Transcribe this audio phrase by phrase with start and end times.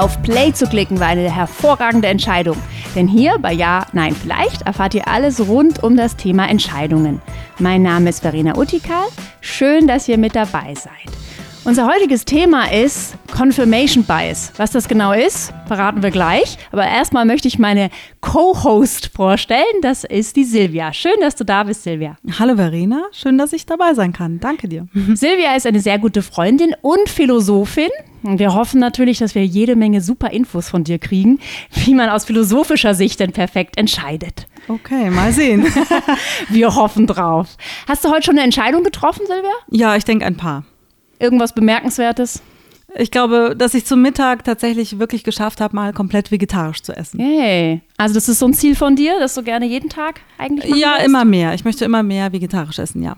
[0.00, 2.56] auf Play zu klicken war eine hervorragende Entscheidung.
[2.94, 7.20] Denn hier bei Ja, Nein, Vielleicht erfahrt ihr alles rund um das Thema Entscheidungen.
[7.58, 9.04] Mein Name ist Verena Utikal.
[9.42, 10.92] Schön, dass ihr mit dabei seid.
[11.62, 14.50] Unser heutiges Thema ist Confirmation Bias.
[14.56, 16.56] Was das genau ist, verraten wir gleich.
[16.72, 17.90] Aber erstmal möchte ich meine
[18.22, 19.60] Co-Host vorstellen.
[19.82, 20.94] Das ist die Silvia.
[20.94, 22.16] Schön, dass du da bist, Silvia.
[22.38, 24.40] Hallo Verena, schön, dass ich dabei sein kann.
[24.40, 24.88] Danke dir.
[25.14, 27.90] Silvia ist eine sehr gute Freundin und Philosophin.
[28.22, 31.40] Wir hoffen natürlich, dass wir jede Menge super Infos von dir kriegen,
[31.72, 34.46] wie man aus philosophischer Sicht denn perfekt entscheidet.
[34.66, 35.66] Okay, mal sehen.
[36.48, 37.56] wir hoffen drauf.
[37.86, 39.52] Hast du heute schon eine Entscheidung getroffen, Silvia?
[39.70, 40.64] Ja, ich denke ein paar.
[41.20, 42.42] Irgendwas Bemerkenswertes?
[42.96, 47.20] Ich glaube, dass ich zum Mittag tatsächlich wirklich geschafft habe, mal komplett vegetarisch zu essen.
[47.20, 50.74] Hey, also das ist so ein Ziel von dir, dass du gerne jeden Tag eigentlich
[50.74, 51.06] Ja, willst?
[51.06, 51.54] immer mehr.
[51.54, 53.16] Ich möchte immer mehr vegetarisch essen, ja.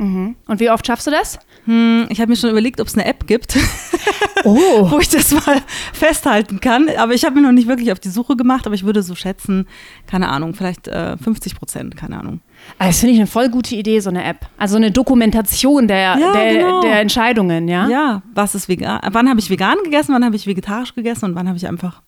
[0.00, 0.36] Mhm.
[0.46, 1.38] Und wie oft schaffst du das?
[1.66, 3.54] Hm, ich habe mir schon überlegt, ob es eine App gibt,
[4.44, 4.90] oh.
[4.90, 5.60] wo ich das mal
[5.92, 6.88] festhalten kann.
[6.96, 9.14] Aber ich habe mir noch nicht wirklich auf die Suche gemacht, aber ich würde so
[9.14, 9.66] schätzen,
[10.06, 12.40] keine Ahnung, vielleicht äh, 50 Prozent, keine Ahnung.
[12.78, 14.46] Ah, das finde ich eine voll gute Idee, so eine App.
[14.56, 16.80] Also eine Dokumentation der, Ja, der, genau.
[16.80, 17.86] der Entscheidungen, ja?
[17.88, 19.00] Ja, was ist vegan?
[19.12, 22.00] Wann habe ich vegan gegessen, wann habe ich vegetarisch gegessen und wann habe ich einfach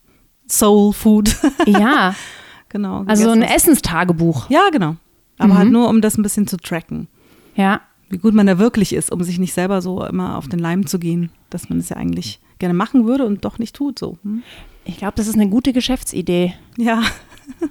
[0.48, 1.36] Soul Food?
[1.66, 2.14] Ja,
[2.70, 3.04] genau.
[3.06, 3.54] also so ein gegessen.
[3.56, 4.48] Essenstagebuch.
[4.48, 4.96] Ja, genau.
[5.38, 5.58] Aber Mhm.
[5.58, 7.08] halt nur, um das ein bisschen zu tracken.
[7.54, 7.80] Ja.
[8.08, 10.86] Wie gut man da wirklich ist, um sich nicht selber so immer auf den Leim
[10.86, 13.98] zu gehen, dass man es ja eigentlich gerne machen würde und doch nicht tut.
[13.98, 14.18] So.
[14.22, 14.42] Hm?
[14.84, 16.54] Ich glaube, das ist eine gute Geschäftsidee.
[16.76, 17.02] Ja,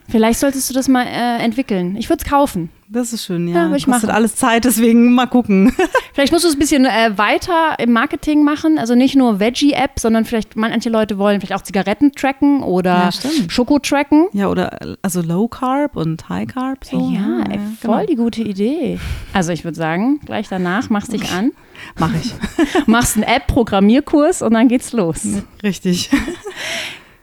[0.10, 1.96] Vielleicht solltest du das mal äh, entwickeln.
[1.96, 2.70] Ich würde es kaufen.
[2.90, 3.76] das ist schön, Ja, ja.
[3.76, 4.16] ich Kostet machen.
[4.16, 5.74] alles Zeit, deswegen mal gucken.
[6.14, 8.78] Vielleicht musst du es ein bisschen äh, weiter im Marketing machen.
[8.78, 13.30] Also nicht nur Veggie-App, sondern vielleicht manche Leute wollen vielleicht auch Zigaretten tracken oder Ja.
[13.50, 14.28] Schoko tracken.
[14.34, 16.84] Ja, oder also Low Carb und High Carb.
[16.84, 17.10] So.
[17.12, 18.06] ja, ey, voll genau.
[18.08, 19.00] die gute Idee.
[19.32, 21.52] Also ich würde sagen, gleich danach machst dich an,
[21.98, 22.34] Mach ich.
[22.88, 25.26] machst einen App-Programmierkurs und dann geht's los.
[25.64, 26.10] Richtig.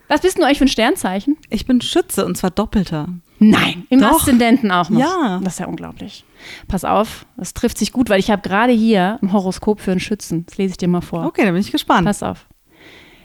[0.09, 1.37] Was bist du eigentlich für ein Sternzeichen?
[1.51, 3.09] Ich bin Schütze und zwar doppelter.
[3.39, 4.21] Nein, im Doch.
[4.21, 5.01] Aszendenten auch noch.
[5.01, 5.41] Ja.
[5.45, 6.25] Das ist ja unglaublich.
[6.67, 10.01] Pass auf, das trifft sich gut, weil ich habe gerade hier ein Horoskop für einen
[10.01, 10.45] Schützen.
[10.47, 11.27] Das lese ich dir mal vor.
[11.27, 12.07] Okay, da bin ich gespannt.
[12.07, 12.47] Pass auf.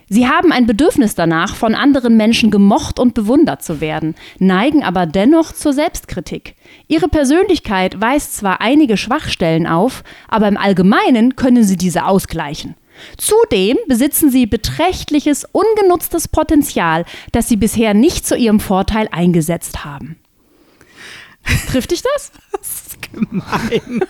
[0.09, 5.05] Sie haben ein Bedürfnis danach, von anderen Menschen gemocht und bewundert zu werden, neigen aber
[5.05, 6.55] dennoch zur Selbstkritik.
[6.87, 12.75] Ihre Persönlichkeit weist zwar einige Schwachstellen auf, aber im Allgemeinen können sie diese ausgleichen.
[13.17, 20.17] Zudem besitzen sie beträchtliches ungenutztes Potenzial, das sie bisher nicht zu ihrem Vorteil eingesetzt haben.
[21.69, 22.31] Trifft dich das?
[22.53, 24.05] Das ist gemein.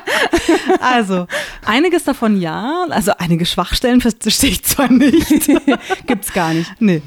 [0.80, 1.26] also,
[1.64, 2.86] einiges davon ja.
[2.90, 5.48] Also, einige Schwachstellen verstehe ich zwar nicht.
[6.06, 6.72] Gibt's gar nicht.
[6.80, 7.02] Nee.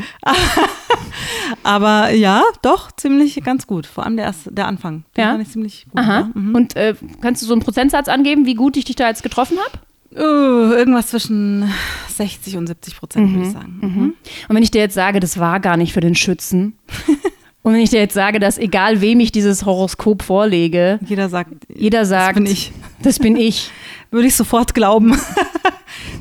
[1.63, 3.85] Aber ja, doch, ziemlich ganz gut.
[3.85, 5.03] Vor allem der, erste, der Anfang.
[5.17, 5.31] Den Ja?
[5.31, 5.99] fand ich ziemlich gut.
[5.99, 6.19] Aha.
[6.19, 6.29] Ja.
[6.33, 6.55] Mhm.
[6.55, 9.57] Und äh, kannst du so einen Prozentsatz angeben, wie gut ich dich da jetzt getroffen
[9.57, 9.79] habe?
[10.17, 11.71] Uh, irgendwas zwischen
[12.15, 13.77] 60 und 70 Prozent, würde ich sagen.
[13.81, 14.13] Mhm.
[14.49, 16.77] Und wenn ich dir jetzt sage, das war gar nicht für den Schützen,
[17.61, 21.51] und wenn ich dir jetzt sage, dass egal wem ich dieses Horoskop vorlege, Jeder sagt,
[21.73, 22.71] jeder sagt, das bin ich.
[23.03, 23.71] das bin ich.
[24.11, 25.19] Würde ich sofort glauben.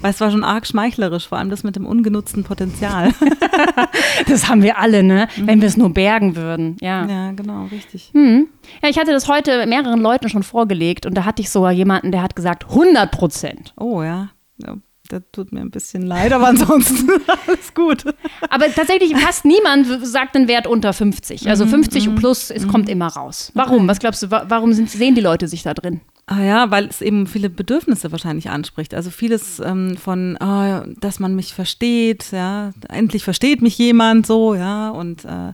[0.07, 3.13] Weil es war schon arg schmeichlerisch, vor allem das mit dem ungenutzten Potenzial.
[4.29, 5.27] Das haben wir alle, ne?
[5.37, 6.77] Wenn wir es nur bergen würden.
[6.81, 7.07] Ja.
[7.07, 8.11] ja, genau, richtig.
[8.15, 8.47] Hm.
[8.83, 12.13] ja, ich hatte das heute mehreren Leuten schon vorgelegt und da hatte ich sogar jemanden,
[12.13, 13.75] der hat gesagt 100 Prozent.
[13.79, 14.31] Oh ja.
[14.59, 14.77] ja.
[15.09, 17.09] Das tut mir ein bisschen leid, aber ansonsten
[17.47, 18.05] alles gut.
[18.51, 21.49] Aber tatsächlich fast niemand sagt einen Wert unter 50.
[21.49, 23.51] Also 50 plus, es kommt immer raus.
[23.55, 23.87] Warum?
[23.89, 26.01] Was glaubst du, wa- warum sind, sehen die Leute sich da drin?
[26.29, 28.95] Ah ja, weil es eben viele Bedürfnisse wahrscheinlich anspricht.
[28.95, 34.57] Also vieles ähm, von, ah, dass man mich versteht, ja, endlich versteht mich jemand so,
[34.57, 35.53] ja, und äh,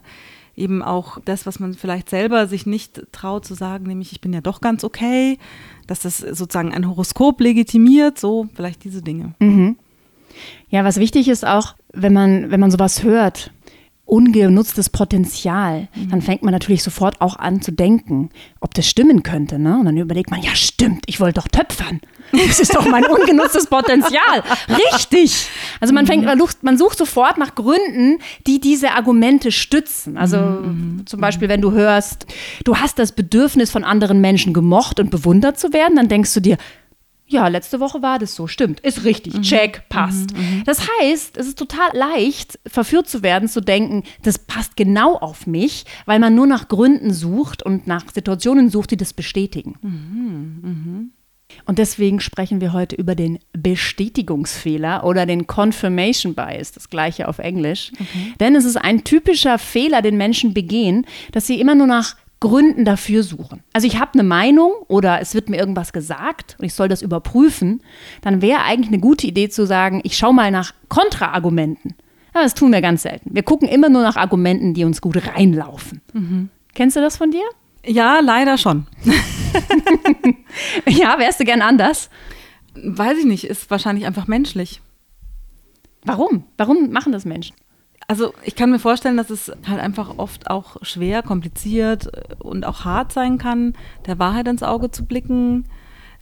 [0.55, 4.33] eben auch das, was man vielleicht selber sich nicht traut zu sagen, nämlich ich bin
[4.33, 5.37] ja doch ganz okay,
[5.85, 9.35] dass das sozusagen ein Horoskop legitimiert, so vielleicht diese Dinge.
[10.69, 13.51] Ja, was wichtig ist auch, wenn man, wenn man sowas hört,
[14.05, 18.29] ungenutztes Potenzial, dann fängt man natürlich sofort auch an zu denken,
[18.59, 19.57] ob das stimmen könnte.
[19.57, 19.77] Ne?
[19.79, 22.01] Und dann überlegt man, ja stimmt, ich wollte doch töpfern.
[22.31, 24.43] Das ist doch mein ungenutztes Potenzial.
[24.93, 25.47] Richtig.
[25.79, 30.17] Also man fängt, man sucht, man sucht sofort nach Gründen, die diese Argumente stützen.
[30.17, 30.37] Also
[31.05, 32.25] zum Beispiel, wenn du hörst,
[32.65, 36.39] du hast das Bedürfnis von anderen Menschen gemocht und bewundert zu werden, dann denkst du
[36.39, 36.57] dir,
[37.25, 38.47] ja, letzte Woche war das so.
[38.47, 39.41] Stimmt, ist richtig.
[39.41, 40.31] Check, passt.
[40.65, 45.47] Das heißt, es ist total leicht, verführt zu werden, zu denken, das passt genau auf
[45.47, 49.75] mich, weil man nur nach Gründen sucht und nach Situationen sucht, die das bestätigen.
[51.65, 57.39] Und deswegen sprechen wir heute über den Bestätigungsfehler oder den Confirmation Bias, das gleiche auf
[57.39, 57.91] Englisch.
[58.39, 62.83] Denn es ist ein typischer Fehler, den Menschen begehen, dass sie immer nur nach Gründen
[62.83, 63.63] dafür suchen.
[63.71, 67.01] Also ich habe eine Meinung oder es wird mir irgendwas gesagt und ich soll das
[67.01, 67.81] überprüfen,
[68.19, 71.95] dann wäre eigentlich eine gute Idee zu sagen, ich schaue mal nach Kontraargumenten.
[72.33, 73.33] Aber das tun wir ganz selten.
[73.33, 76.01] Wir gucken immer nur nach Argumenten, die uns gut reinlaufen.
[76.11, 76.49] Mhm.
[76.73, 77.45] Kennst du das von dir?
[77.85, 78.87] Ja, leider schon.
[80.85, 82.09] ja, wärst du gern anders?
[82.75, 84.81] Weiß ich nicht, ist wahrscheinlich einfach menschlich.
[86.03, 86.43] Warum?
[86.57, 87.55] Warum machen das Menschen?
[88.07, 92.09] Also ich kann mir vorstellen, dass es halt einfach oft auch schwer, kompliziert
[92.39, 93.73] und auch hart sein kann,
[94.05, 95.65] der Wahrheit ins Auge zu blicken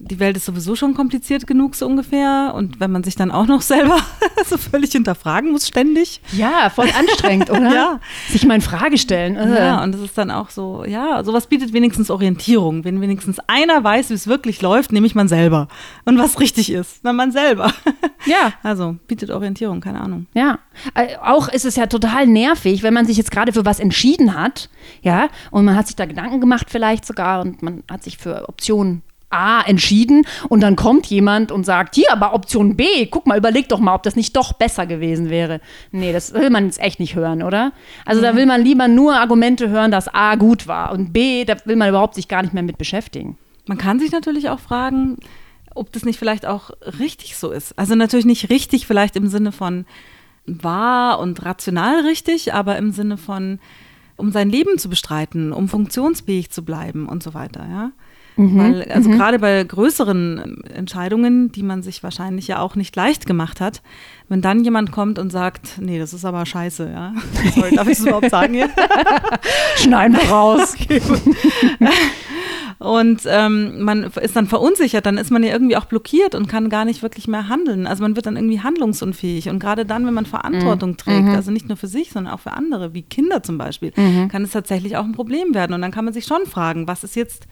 [0.03, 2.53] die Welt ist sowieso schon kompliziert genug, so ungefähr.
[2.55, 3.97] Und wenn man sich dann auch noch selber
[4.45, 6.21] so völlig hinterfragen muss, ständig.
[6.33, 7.73] Ja, voll anstrengend, oder?
[7.73, 7.99] ja.
[8.29, 9.35] Sich mal in Frage stellen.
[9.35, 12.83] Ja, und das ist dann auch so, ja, sowas bietet wenigstens Orientierung.
[12.83, 15.67] Wenn wenigstens einer weiß, wie es wirklich läuft, nämlich man selber.
[16.05, 17.73] Und was richtig ist, na man selber.
[18.25, 18.53] Ja.
[18.61, 20.27] Also bietet Orientierung, keine Ahnung.
[20.35, 20.59] Ja.
[20.93, 24.35] Äh, auch ist es ja total nervig, wenn man sich jetzt gerade für was entschieden
[24.39, 24.69] hat,
[25.01, 28.47] ja, und man hat sich da Gedanken gemacht vielleicht sogar und man hat sich für
[28.47, 29.01] Optionen
[29.31, 33.69] A entschieden und dann kommt jemand und sagt, hier, aber Option B, guck mal, überleg
[33.69, 35.61] doch mal, ob das nicht doch besser gewesen wäre.
[35.91, 37.71] Nee, das will man jetzt echt nicht hören, oder?
[38.05, 38.25] Also mhm.
[38.25, 41.75] da will man lieber nur Argumente hören, dass A gut war und B, da will
[41.75, 43.37] man überhaupt sich gar nicht mehr mit beschäftigen.
[43.67, 45.17] Man kann sich natürlich auch fragen,
[45.73, 47.77] ob das nicht vielleicht auch richtig so ist.
[47.77, 49.85] Also natürlich nicht richtig vielleicht im Sinne von
[50.45, 53.59] wahr und rational richtig, aber im Sinne von
[54.17, 57.91] um sein Leben zu bestreiten, um funktionsfähig zu bleiben und so weiter, ja.
[58.41, 58.57] Mhm.
[58.57, 59.17] Weil, also mhm.
[59.17, 63.81] gerade bei größeren Entscheidungen, die man sich wahrscheinlich ja auch nicht leicht gemacht hat,
[64.29, 67.13] wenn dann jemand kommt und sagt, nee, das ist aber scheiße, ja.
[67.55, 68.69] Sorry, darf ich das überhaupt sagen hier?
[69.77, 70.75] Schneiden wir raus.
[70.91, 71.01] Okay,
[72.81, 76.67] und ähm, man ist dann verunsichert, dann ist man ja irgendwie auch blockiert und kann
[76.69, 77.85] gar nicht wirklich mehr handeln.
[77.85, 79.49] Also man wird dann irgendwie handlungsunfähig.
[79.49, 80.97] Und gerade dann, wenn man Verantwortung mhm.
[80.97, 84.29] trägt, also nicht nur für sich, sondern auch für andere, wie Kinder zum Beispiel, mhm.
[84.29, 85.73] kann es tatsächlich auch ein Problem werden.
[85.73, 87.45] Und dann kann man sich schon fragen, was ist jetzt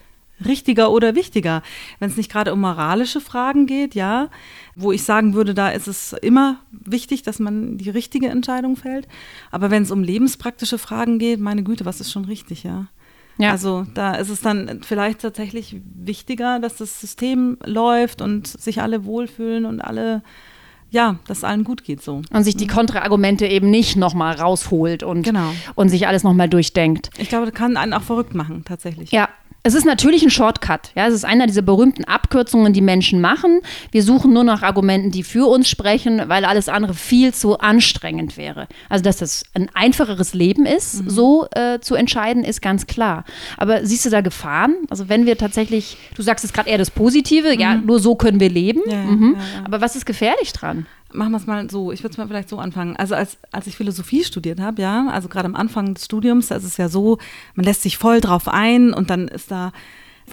[0.46, 1.62] richtiger oder wichtiger.
[2.00, 4.30] Wenn es nicht gerade um moralische Fragen geht, ja,
[4.76, 9.08] wo ich sagen würde, da ist es immer wichtig, dass man die richtige Entscheidung fällt.
[9.52, 12.88] Aber wenn es um lebenspraktische Fragen geht, meine Güte, was ist schon richtig, ja?
[13.38, 13.52] Ja.
[13.52, 19.06] Also da ist es dann vielleicht tatsächlich wichtiger, dass das System läuft und sich alle
[19.06, 20.22] wohlfühlen und alle
[20.92, 22.22] ja, dass allen gut geht so.
[22.32, 22.72] Und sich die mhm.
[22.72, 25.52] Kontraargumente eben nicht nochmal rausholt und, genau.
[25.76, 27.12] und sich alles nochmal durchdenkt.
[27.18, 29.12] Ich glaube, das kann einen auch verrückt machen, tatsächlich.
[29.12, 29.30] Ja,
[29.64, 30.92] es ist natürlich ein Shortcut.
[30.96, 33.60] Ja, es ist einer dieser berühmten Abkürzungen, die Menschen machen.
[33.92, 38.38] Wir suchen nur nach Argumenten, die für uns sprechen, weil alles andere viel zu anstrengend
[38.38, 38.68] wäre.
[38.88, 41.10] Also, dass das ein einfacheres Leben ist, mhm.
[41.10, 43.26] so äh, zu entscheiden, ist ganz klar.
[43.58, 44.76] Aber siehst du da Gefahren?
[44.90, 47.60] Also, wenn wir tatsächlich, du sagst es gerade eher das Positive, mhm.
[47.60, 48.82] ja, nur so können wir leben.
[48.90, 49.36] Ja, mhm.
[49.38, 49.66] ja, ja.
[49.66, 50.86] Aber was ist gefährlich dran?
[51.14, 52.96] Machen wir es mal so, ich würde es mal vielleicht so anfangen.
[52.96, 56.56] Also als, als ich Philosophie studiert habe, ja, also gerade am Anfang des Studiums, da
[56.56, 57.18] ist es ja so,
[57.56, 59.72] man lässt sich voll drauf ein und dann ist da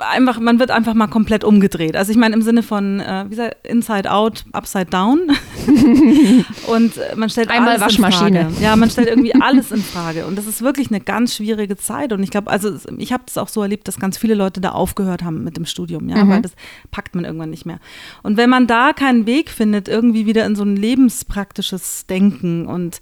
[0.01, 1.97] einfach, man wird einfach mal komplett umgedreht.
[1.97, 5.31] Also ich meine im Sinne von, äh, wie gesagt, Inside Out, Upside Down.
[6.67, 8.41] und äh, man stellt Einmal alles Waschmaschine.
[8.41, 8.65] in Frage.
[8.65, 10.27] Ja, man stellt irgendwie alles in Frage.
[10.27, 12.13] Und das ist wirklich eine ganz schwierige Zeit.
[12.13, 14.71] Und ich glaube, also ich habe das auch so erlebt, dass ganz viele Leute da
[14.71, 16.31] aufgehört haben mit dem Studium, ja, mhm.
[16.31, 16.53] weil das
[16.91, 17.79] packt man irgendwann nicht mehr.
[18.23, 23.01] Und wenn man da keinen Weg findet, irgendwie wieder in so ein lebenspraktisches Denken und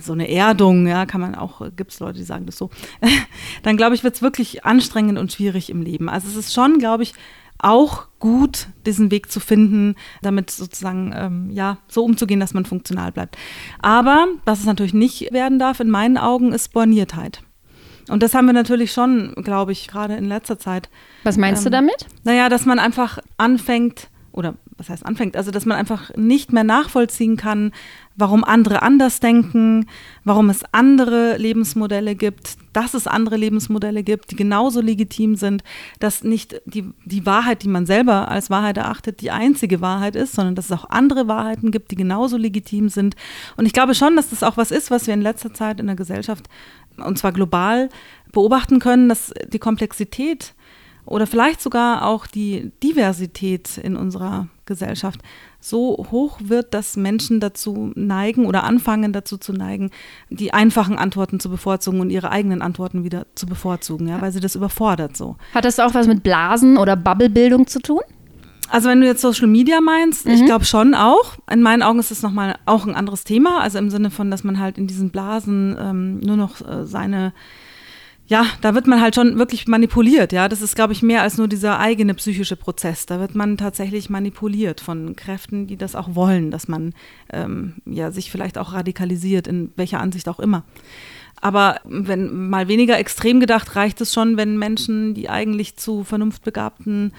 [0.00, 2.70] so eine Erdung, ja, kann man auch, gibt es Leute, die sagen das so,
[3.62, 6.08] dann glaube ich, wird es wirklich anstrengend und schwierig im Leben.
[6.08, 7.14] Also es ist schon, glaube ich,
[7.58, 13.12] auch gut, diesen Weg zu finden, damit sozusagen ähm, ja so umzugehen, dass man funktional
[13.12, 13.38] bleibt.
[13.80, 17.42] Aber was es natürlich nicht werden darf, in meinen Augen, ist Borniertheit.
[18.08, 20.90] Und das haben wir natürlich schon, glaube ich, gerade in letzter Zeit.
[21.22, 22.06] Was meinst ähm, du damit?
[22.22, 26.64] Naja, dass man einfach anfängt, oder was heißt anfängt, also dass man einfach nicht mehr
[26.64, 27.70] nachvollziehen kann,
[28.16, 29.86] warum andere anders denken,
[30.24, 35.62] warum es andere Lebensmodelle gibt, dass es andere Lebensmodelle gibt, die genauso legitim sind,
[36.00, 40.32] dass nicht die, die Wahrheit, die man selber als Wahrheit erachtet, die einzige Wahrheit ist,
[40.32, 43.14] sondern dass es auch andere Wahrheiten gibt, die genauso legitim sind.
[43.56, 45.86] Und ich glaube schon, dass das auch was ist, was wir in letzter Zeit in
[45.86, 46.48] der Gesellschaft,
[46.96, 47.88] und zwar global,
[48.32, 50.54] beobachten können, dass die Komplexität
[51.06, 55.20] oder vielleicht sogar auch die Diversität in unserer Gesellschaft
[55.60, 59.90] so hoch wird, dass Menschen dazu neigen oder anfangen dazu zu neigen,
[60.30, 64.40] die einfachen Antworten zu bevorzugen und ihre eigenen Antworten wieder zu bevorzugen, ja, weil sie
[64.40, 65.36] das überfordert so.
[65.54, 68.00] Hat das auch was mit Blasen oder Bubblebildung zu tun?
[68.70, 70.32] Also wenn du jetzt Social Media meinst, mhm.
[70.32, 71.36] ich glaube schon auch.
[71.50, 73.60] In meinen Augen ist es nochmal auch ein anderes Thema.
[73.60, 77.32] Also im Sinne von, dass man halt in diesen Blasen ähm, nur noch äh, seine
[78.26, 80.48] ja, da wird man halt schon wirklich manipuliert, ja.
[80.48, 83.04] Das ist, glaube ich, mehr als nur dieser eigene psychische Prozess.
[83.04, 86.94] Da wird man tatsächlich manipuliert von Kräften, die das auch wollen, dass man
[87.30, 90.64] ähm, ja, sich vielleicht auch radikalisiert, in welcher Ansicht auch immer.
[91.42, 97.12] Aber wenn mal weniger extrem gedacht, reicht es schon, wenn Menschen, die eigentlich zu vernunftbegabten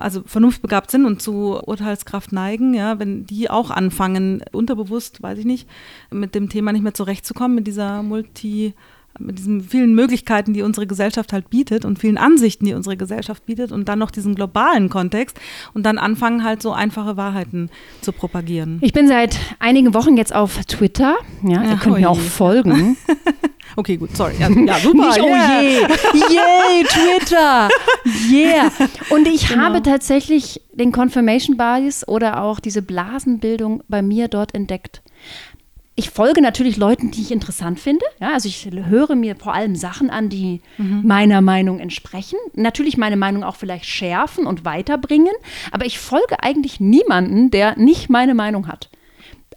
[0.00, 5.44] also vernunftbegabt sind und zu Urteilskraft neigen, ja, wenn die auch anfangen, unterbewusst, weiß ich
[5.44, 5.68] nicht,
[6.12, 8.74] mit dem Thema nicht mehr zurechtzukommen, mit dieser Multi-
[9.18, 13.46] mit diesen vielen Möglichkeiten, die unsere Gesellschaft halt bietet und vielen Ansichten, die unsere Gesellschaft
[13.46, 15.38] bietet und dann noch diesen globalen Kontext
[15.74, 17.70] und dann anfangen halt so einfache Wahrheiten
[18.00, 18.78] zu propagieren.
[18.80, 21.16] Ich bin seit einigen Wochen jetzt auf Twitter.
[21.42, 22.96] Ja, ihr könnt mir auch folgen.
[23.76, 24.34] okay, gut, sorry.
[24.38, 25.08] Ja, ja super.
[25.08, 25.60] Nicht, oh yeah.
[25.60, 27.68] je, yay, Twitter,
[28.30, 28.70] yeah.
[29.10, 29.62] Und ich genau.
[29.62, 35.02] habe tatsächlich den Confirmation Bias oder auch diese Blasenbildung bei mir dort entdeckt
[35.98, 38.04] ich folge natürlich Leuten, die ich interessant finde.
[38.20, 41.02] Ja, also ich höre mir vor allem Sachen an, die mhm.
[41.04, 42.38] meiner Meinung entsprechen.
[42.54, 45.34] Natürlich meine Meinung auch vielleicht schärfen und weiterbringen.
[45.72, 48.90] Aber ich folge eigentlich niemanden, der nicht meine Meinung hat.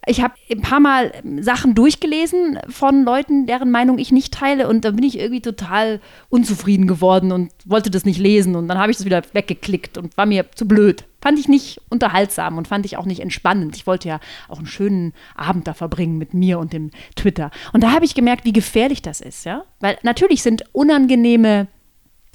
[0.07, 4.83] Ich habe ein paar Mal Sachen durchgelesen von Leuten, deren Meinung ich nicht teile und
[4.83, 8.91] da bin ich irgendwie total unzufrieden geworden und wollte das nicht lesen und dann habe
[8.91, 11.05] ich das wieder weggeklickt und war mir zu blöd.
[11.21, 13.75] Fand ich nicht unterhaltsam und fand ich auch nicht entspannend.
[13.75, 17.51] Ich wollte ja auch einen schönen Abend da verbringen mit mir und dem Twitter.
[17.71, 19.65] Und da habe ich gemerkt, wie gefährlich das ist, ja?
[19.81, 21.67] Weil natürlich sind unangenehme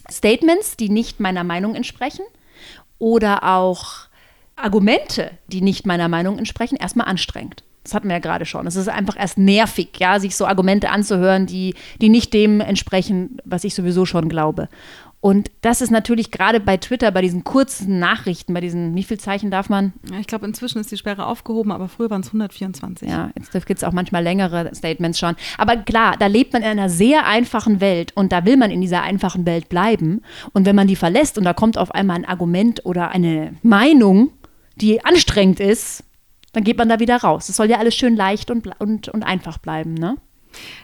[0.09, 2.25] Statements, die nicht meiner Meinung entsprechen
[2.99, 4.06] oder auch
[4.57, 7.63] Argumente, die nicht meiner Meinung entsprechen, erstmal anstrengend.
[7.85, 8.67] Das hatten wir ja gerade schon.
[8.67, 13.39] Es ist einfach erst nervig, ja, sich so Argumente anzuhören, die, die nicht dem entsprechen,
[13.45, 14.69] was ich sowieso schon glaube.
[15.21, 19.19] Und das ist natürlich gerade bei Twitter, bei diesen kurzen Nachrichten, bei diesen, wie viel
[19.19, 19.93] Zeichen darf man?
[20.11, 23.09] Ja, ich glaube, inzwischen ist die Sperre aufgehoben, aber früher waren es 124.
[23.09, 25.35] Ja, jetzt gibt es auch manchmal längere Statements schon.
[25.59, 28.81] Aber klar, da lebt man in einer sehr einfachen Welt und da will man in
[28.81, 30.23] dieser einfachen Welt bleiben.
[30.53, 34.31] Und wenn man die verlässt und da kommt auf einmal ein Argument oder eine Meinung,
[34.77, 36.05] die anstrengend ist,
[36.53, 37.49] dann geht man da wieder raus.
[37.49, 40.17] Es soll ja alles schön leicht und, und, und einfach bleiben, ne?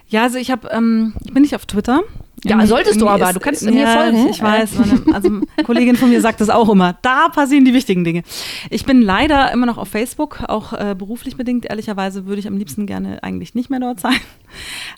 [0.09, 2.03] Ja, also ich habe, ähm, ich bin nicht auf Twitter.
[2.45, 4.29] Ja, irgendwie, solltest du aber, ist, du kannst mir ja, folgen.
[4.29, 6.99] Ich weiß, meine, also eine Kollegin von mir sagt das auch immer.
[7.01, 8.25] Da passieren die wichtigen Dinge.
[8.69, 11.67] Ich bin leider immer noch auf Facebook, auch äh, beruflich bedingt.
[11.67, 14.19] Ehrlicherweise würde ich am liebsten gerne eigentlich nicht mehr dort sein.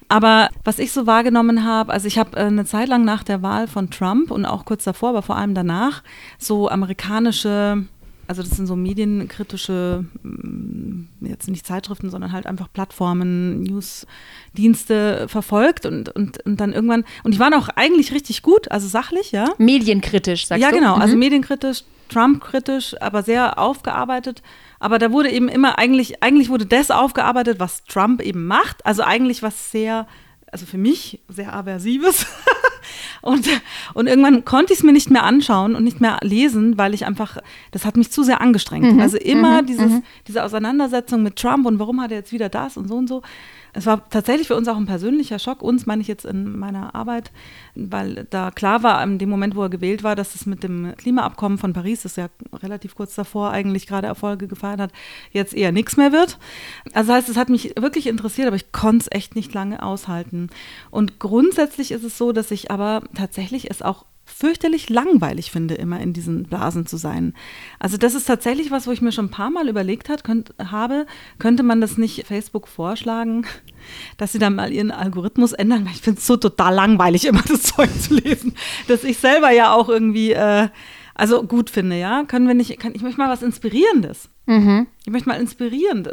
[0.08, 3.42] Aber was ich so wahrgenommen habe, also ich habe äh, eine Zeit lang nach der
[3.42, 6.02] Wahl von Trump und auch kurz davor, aber vor allem danach,
[6.38, 7.84] so amerikanische
[8.26, 15.87] also das sind so medienkritische, mm, jetzt nicht Zeitschriften, sondern halt einfach Plattformen, Newsdienste verfolgt
[15.87, 19.47] und, und, und dann irgendwann, und die waren auch eigentlich richtig gut, also sachlich, ja.
[19.59, 20.76] Medienkritisch, sagst ja, du?
[20.76, 21.02] Ja, genau, also mhm.
[21.02, 24.43] also medienkritisch, Trump-kritisch, aber sehr aufgearbeitet.
[24.78, 28.85] Aber da wurde eben immer, eigentlich, eigentlich wurde das aufgearbeitet, was Trump eben macht.
[28.85, 30.07] Also eigentlich was sehr,
[30.52, 32.26] also für mich sehr aversives.
[33.25, 33.49] Und,
[33.95, 37.07] und irgendwann konnte ich es mir nicht mehr anschauen und nicht mehr lesen, weil ich
[37.07, 37.38] einfach,
[37.71, 38.93] das hat mich zu sehr angestrengt.
[38.95, 39.00] Mhm.
[39.00, 39.66] Also immer mhm.
[39.66, 40.02] dieses, mhm.
[40.28, 43.23] diese Auseinandersetzung mit Trump und warum hat er jetzt wieder das und so und so
[43.75, 46.95] es war tatsächlich für uns auch ein persönlicher Schock, uns meine ich jetzt in meiner
[46.95, 47.33] Arbeit,
[47.75, 50.95] weil da klar war, in dem Moment, wo er gewählt war, dass es mit dem
[50.97, 54.93] Klimaabkommen von Paris, das ja relativ kurz davor eigentlich gerade Erfolge gefeiert hat,
[55.33, 56.38] jetzt eher nichts mehr wird.
[56.93, 59.83] Also das heißt, es hat mich wirklich interessiert, aber ich konnte es echt nicht lange
[59.83, 60.50] aushalten.
[60.90, 66.00] Und grundsätzlich ist es so, dass ich aber tatsächlich es auch fürchterlich langweilig finde, immer
[66.00, 67.35] in diesen Blasen zu sein.
[67.79, 70.55] Also das ist tatsächlich was, wo ich mir schon ein paar Mal überlegt hat, könnt,
[70.59, 71.07] habe,
[71.38, 73.47] könnte man das nicht Facebook vorschlagen,
[74.17, 77.43] dass sie dann mal ihren Algorithmus ändern, weil ich finde es so total langweilig, immer
[77.47, 78.55] das Zeug zu lesen,
[78.88, 80.69] dass ich selber ja auch irgendwie, äh,
[81.14, 82.25] also gut finde, ja.
[82.25, 84.31] Können wir nicht, kann, ich möchte mal was Inspirierendes.
[84.47, 84.88] Mhm.
[85.05, 86.07] Ich möchte mal inspirieren.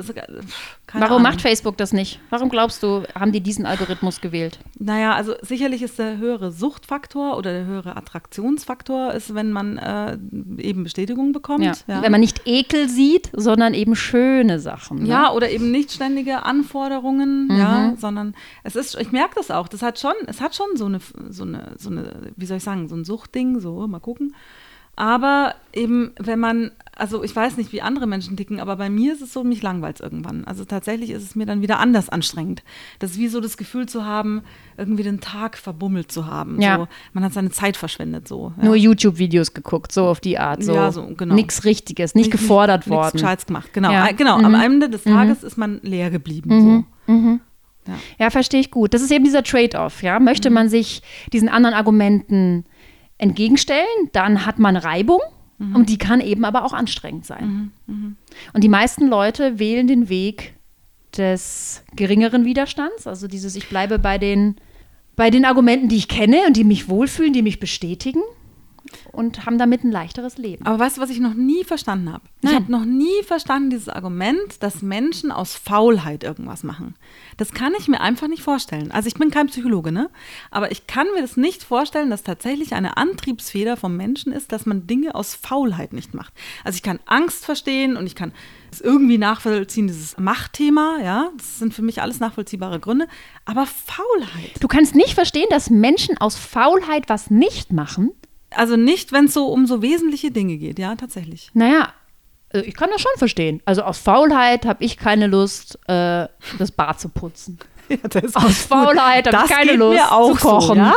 [0.93, 1.23] Das, Warum Ahnung.
[1.23, 2.19] macht Facebook das nicht?
[2.29, 4.59] Warum glaubst du, haben die diesen Algorithmus gewählt?
[4.77, 10.17] Naja, also sicherlich ist der höhere Suchtfaktor oder der höhere Attraktionsfaktor, ist, wenn man äh,
[10.57, 11.63] eben Bestätigung bekommt.
[11.63, 11.73] Ja.
[11.87, 12.01] Ja.
[12.01, 15.03] Wenn man nicht Ekel sieht, sondern eben schöne Sachen.
[15.03, 15.09] Ne?
[15.09, 17.57] Ja, oder eben nicht ständige Anforderungen, mhm.
[17.57, 20.85] ja, sondern es ist, ich merke das auch, das hat schon, es hat schon so
[20.85, 24.35] eine, so eine, so eine, wie soll ich sagen, so ein Suchtding, so, mal gucken.
[25.01, 29.13] Aber eben, wenn man, also ich weiß nicht, wie andere Menschen ticken, aber bei mir
[29.13, 30.45] ist es so, mich langweilt es irgendwann.
[30.45, 32.61] Also tatsächlich ist es mir dann wieder anders anstrengend.
[32.99, 34.43] Das ist wie so das Gefühl zu haben,
[34.77, 36.61] irgendwie den Tag verbummelt zu haben.
[36.61, 36.77] Ja.
[36.77, 38.53] So, man hat seine Zeit verschwendet so.
[38.57, 38.65] Ja.
[38.65, 40.63] Nur YouTube-Videos geguckt, so auf die Art.
[40.63, 41.33] So, ja, so genau.
[41.33, 43.05] Nichts Richtiges, nicht, nicht gefordert worden.
[43.05, 43.91] Nichts Gescheites gemacht, genau.
[43.91, 44.11] Ja.
[44.11, 44.45] Genau, mhm.
[44.45, 45.13] am Ende des mhm.
[45.13, 45.47] Tages mhm.
[45.47, 46.49] ist man leer geblieben.
[46.51, 46.85] Mhm.
[47.07, 47.11] So.
[47.11, 47.41] Mhm.
[47.87, 47.93] Ja.
[48.19, 48.93] ja, verstehe ich gut.
[48.93, 50.19] Das ist eben dieser Trade-off, ja.
[50.19, 50.53] Möchte mhm.
[50.53, 51.01] man sich
[51.33, 52.65] diesen anderen Argumenten
[53.21, 55.21] entgegenstellen, dann hat man Reibung
[55.59, 55.75] mhm.
[55.75, 57.71] und die kann eben aber auch anstrengend sein.
[57.87, 57.93] Mhm.
[57.93, 58.15] Mhm.
[58.53, 60.55] Und die meisten Leute wählen den Weg
[61.15, 64.55] des geringeren Widerstands, also dieses ich bleibe bei den
[65.15, 68.23] bei den Argumenten, die ich kenne und die mich wohlfühlen, die mich bestätigen.
[69.11, 70.65] Und haben damit ein leichteres Leben.
[70.65, 72.23] Aber weißt du, was ich noch nie verstanden habe?
[72.41, 76.95] Ich habe noch nie verstanden dieses Argument, dass Menschen aus Faulheit irgendwas machen.
[77.37, 78.91] Das kann ich mir einfach nicht vorstellen.
[78.91, 80.09] Also ich bin kein Psychologe, ne?
[80.49, 84.65] Aber ich kann mir das nicht vorstellen, dass tatsächlich eine Antriebsfeder vom Menschen ist, dass
[84.65, 86.33] man Dinge aus Faulheit nicht macht.
[86.63, 88.33] Also ich kann Angst verstehen und ich kann
[88.71, 91.29] es irgendwie nachvollziehen, dieses Machtthema, ja?
[91.37, 93.07] Das sind für mich alles nachvollziehbare Gründe.
[93.45, 94.55] Aber Faulheit.
[94.59, 98.11] Du kannst nicht verstehen, dass Menschen aus Faulheit was nicht machen.
[98.55, 101.49] Also nicht, wenn es so um so wesentliche Dinge geht, ja, tatsächlich.
[101.53, 101.93] Naja,
[102.53, 103.61] also ich kann das schon verstehen.
[103.65, 106.27] Also aus Faulheit habe ich keine Lust, äh,
[106.59, 107.57] das Bad zu putzen.
[107.89, 107.97] Ja,
[108.35, 110.67] Aus Faulheit habe ich keine Lust zu kochen.
[110.67, 110.93] so, ja?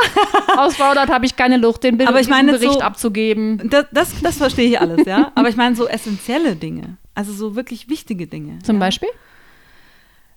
[0.56, 3.68] Aus Faulheit habe ich keine Lust, den Be Aber ich meine Bericht so- abzugeben.
[3.68, 5.32] Das, das, das verstehe ich alles, ja.
[5.34, 6.98] Aber ich meine so essentielle Dinge.
[7.16, 8.60] Also so wirklich wichtige Dinge.
[8.62, 8.80] Zum ja.
[8.80, 9.08] Beispiel?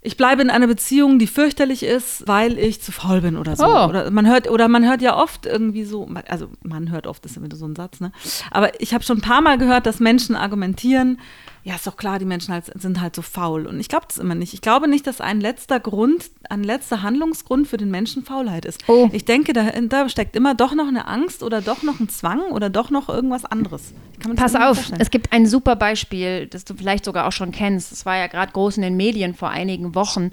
[0.01, 3.65] Ich bleibe in einer Beziehung, die fürchterlich ist, weil ich zu faul bin oder so.
[3.65, 3.85] Oh.
[3.87, 7.35] Oder man hört, oder man hört ja oft irgendwie so, also man hört oft, das
[7.35, 8.11] ist wieder so ein Satz, ne?
[8.51, 11.19] Aber ich habe schon ein paar Mal gehört, dass Menschen argumentieren,
[11.67, 13.67] ja, ist doch klar, die Menschen halt, sind halt so faul.
[13.67, 14.53] Und ich glaube das immer nicht.
[14.53, 18.87] Ich glaube nicht, dass ein letzter Grund, ein letzter Handlungsgrund für den Menschen Faulheit ist.
[18.87, 19.09] Oh.
[19.11, 22.69] Ich denke, dahinter steckt immer doch noch eine Angst oder doch noch ein Zwang oder
[22.69, 23.93] doch noch irgendwas anderes.
[24.37, 27.91] Pass auf, es gibt ein super Beispiel, das du vielleicht sogar auch schon kennst.
[27.91, 30.31] Das war ja gerade groß in den Medien vor einigen Wochen.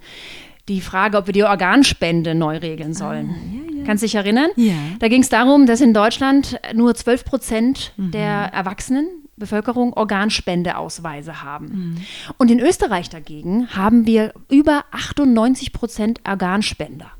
[0.68, 3.82] Die Frage, ob wir die Organspende neu regeln sollen.
[3.84, 4.50] Kannst du dich erinnern?
[4.54, 4.74] Ja.
[5.00, 12.04] Da ging es darum, dass in Deutschland nur 12 Prozent der Erwachsenen Bevölkerung Organspendeausweise haben.
[12.38, 17.10] Und in Österreich dagegen haben wir über 98 Prozent Organspender.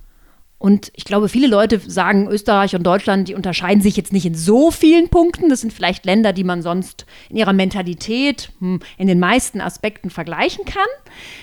[0.64, 4.35] Und ich glaube, viele Leute sagen, Österreich und Deutschland, die unterscheiden sich jetzt nicht in
[4.35, 5.50] so vielen Punkten.
[5.50, 10.09] Das sind vielleicht Länder, die man sonst in ihrer Mentalität hm, in den meisten Aspekten
[10.09, 10.88] vergleichen kann,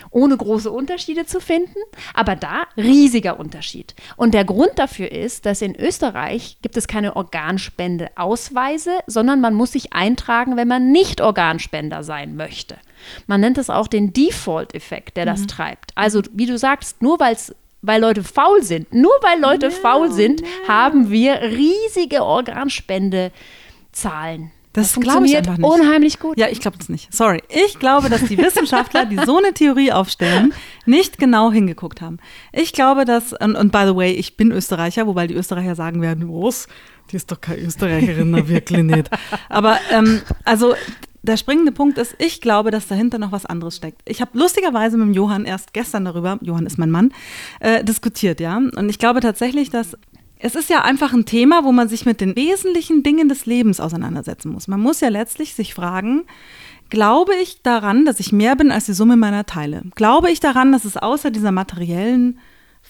[0.10, 1.78] ohne große Unterschiede zu finden.
[2.16, 3.94] Aber da riesiger Unterschied.
[4.18, 9.74] Und der Grund dafür ist, dass in Österreich gibt es keine Organspendeausweise, sondern man muss
[9.74, 12.76] sich eintragen, wenn man nicht Organspender sein möchte.
[13.28, 15.92] Man nennt es auch den Default-Effekt, der das treibt.
[15.94, 18.94] Also, wie du sagst, nur weil's weil Leute faul sind.
[18.94, 24.52] Nur weil Leute faul sind, haben wir riesige Organspendezahlen.
[24.74, 25.70] Das ich funktioniert einfach nicht.
[25.70, 26.38] unheimlich gut.
[26.38, 27.14] Ja, ich glaube das nicht.
[27.14, 27.44] Sorry.
[27.50, 30.54] Ich glaube, dass die Wissenschaftler, die so eine Theorie aufstellen,
[30.86, 32.20] nicht genau hingeguckt haben.
[32.54, 36.02] Ich glaube, dass, und, und by the way, ich bin Österreicher, wobei die Österreicher sagen
[36.02, 36.70] werden, was?
[37.12, 39.10] Die ist doch keine Österreicherin, na wirklich nicht.
[39.50, 40.76] Aber ähm, also
[41.24, 44.02] der springende Punkt ist, ich glaube, dass dahinter noch was anderes steckt.
[44.06, 47.14] Ich habe lustigerweise mit dem Johann erst gestern darüber, Johann ist mein Mann,
[47.60, 48.58] äh, diskutiert, ja.
[48.58, 49.96] Und ich glaube tatsächlich, dass
[50.44, 53.80] es ist ja einfach ein Thema, wo man sich mit den wesentlichen Dingen des Lebens
[53.80, 54.68] auseinandersetzen muss.
[54.68, 56.24] Man muss ja letztlich sich fragen,
[56.90, 59.84] glaube ich daran, dass ich mehr bin als die Summe meiner Teile?
[59.96, 62.40] Glaube ich daran, dass es außer dieser materiellen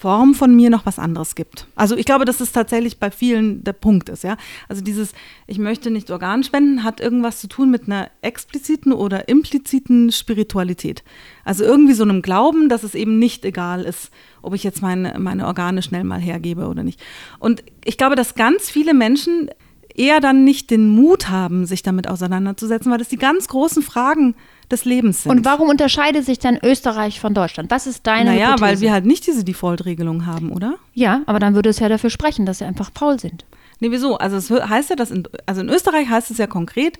[0.02, 1.68] Form von mir noch was anderes gibt.
[1.76, 4.36] Also ich glaube, dass es tatsächlich bei vielen der Punkt ist, ja.
[4.68, 5.12] Also dieses,
[5.46, 11.04] ich möchte nicht Organ spenden, hat irgendwas zu tun mit einer expliziten oder impliziten Spiritualität.
[11.44, 14.10] Also irgendwie so einem Glauben, dass es eben nicht egal ist,
[14.42, 17.00] ob ich jetzt meine, meine Organe schnell mal hergebe oder nicht.
[17.38, 19.50] Und ich glaube, dass ganz viele Menschen
[19.94, 24.34] eher dann nicht den Mut haben, sich damit auseinanderzusetzen, weil das die ganz großen Fragen
[24.70, 25.32] des Lebens sind.
[25.32, 27.70] Und warum unterscheidet sich dann Österreich von Deutschland?
[27.70, 28.62] Was ist deine Naja, Hypothese?
[28.62, 30.76] weil wir halt nicht diese Default-Regelung haben, oder?
[30.94, 33.44] Ja, aber dann würde es ja dafür sprechen, dass sie einfach faul sind.
[33.80, 34.16] Nee, wieso?
[34.16, 36.98] Also es heißt ja, dass in, also in Österreich heißt es ja konkret,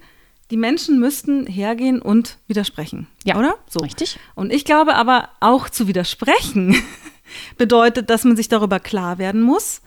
[0.51, 3.07] die Menschen müssten hergehen und widersprechen.
[3.25, 3.55] Ja, oder?
[3.69, 3.81] So.
[3.81, 4.19] richtig.
[4.35, 6.77] Und ich glaube aber auch zu widersprechen
[7.57, 9.81] bedeutet, dass man sich darüber klar werden muss,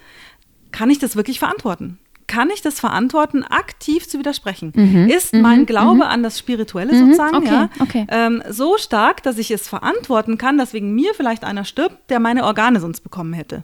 [0.71, 1.99] kann ich das wirklich verantworten?
[2.27, 4.73] Kann ich das verantworten, aktiv zu widersprechen?
[5.09, 7.43] Ist mein Glaube an das Spirituelle sozusagen Mhm.
[7.43, 8.07] okay, ja, okay.
[8.09, 12.19] Ähm, so stark, dass ich es verantworten kann, dass wegen mir vielleicht einer stirbt, der
[12.19, 13.63] meine Organe sonst bekommen hätte?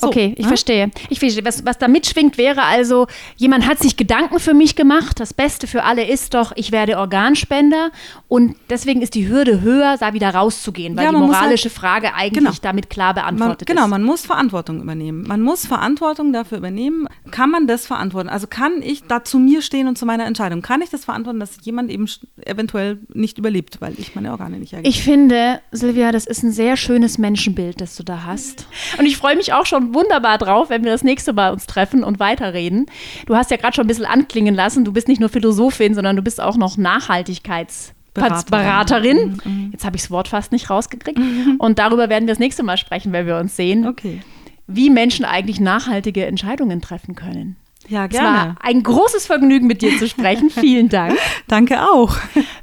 [0.00, 0.48] So, okay, ich ne?
[0.48, 0.90] verstehe.
[1.08, 1.44] Ich verstehe.
[1.44, 5.20] Was, was da mitschwingt, wäre also, jemand hat sich Gedanken für mich gemacht.
[5.20, 7.90] Das Beste für alle ist doch, ich werde Organspender.
[8.28, 11.70] Und deswegen ist die Hürde höher, da wieder rauszugehen, weil Ja, die man muss moralische
[11.70, 12.52] Frage eigentlich Genau.
[12.62, 13.90] damit klar Man, beantwortet genau, ist.
[13.90, 15.24] man muss Verantwortung übernehmen.
[15.26, 17.06] Man muss Verantwortung dafür übernehmen.
[17.30, 18.28] Kann man das verantworten?
[18.28, 20.62] Also kann ich da zu mir stehen und zu meiner Entscheidung?
[20.62, 22.08] Kann ich das verantworten, dass jemand eben
[22.44, 24.88] eventuell nicht überlebt, weil ich meine Organe nicht hergebe?
[24.88, 28.66] Ich finde, Silvia, das ist ein sehr schönes Menschenbild, das du da hast.
[28.98, 32.02] Und ich freue mich auch schon wunderbar drauf, wenn wir das nächste Mal uns treffen
[32.04, 32.86] und weiterreden.
[33.26, 36.16] Du hast ja gerade schon ein bisschen anklingen lassen, du bist nicht nur Philosophin, sondern
[36.16, 39.40] du bist auch noch Nachhaltigkeitsberaterin.
[39.44, 41.18] Mhm, Jetzt habe ich das Wort fast nicht rausgekriegt.
[41.58, 44.20] Und darüber werden wir das nächste Mal sprechen, wenn wir uns sehen, Okay.
[44.66, 47.56] wie Menschen eigentlich nachhaltige Entscheidungen treffen können.
[47.88, 48.54] Ja, Es war gerne.
[48.60, 50.50] ein großes Vergnügen, mit dir zu sprechen.
[50.50, 51.16] Vielen Dank.
[51.48, 52.14] Danke auch.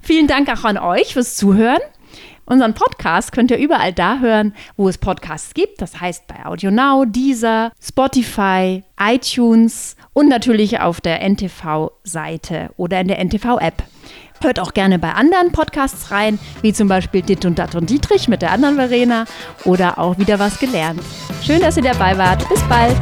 [0.02, 1.80] Vielen Dank auch an euch fürs Zuhören.
[2.48, 5.82] Unseren Podcast könnt ihr überall da hören, wo es Podcasts gibt.
[5.82, 13.20] Das heißt bei AudioNow, Deezer, Spotify, iTunes und natürlich auf der NTV-Seite oder in der
[13.20, 13.84] NTV-App.
[14.42, 18.30] Hört auch gerne bei anderen Podcasts rein, wie zum Beispiel Dit und Dat und Dietrich
[18.30, 19.26] mit der anderen Verena
[19.66, 21.02] oder auch wieder was gelernt.
[21.44, 22.48] Schön, dass ihr dabei wart.
[22.48, 22.96] Bis bald.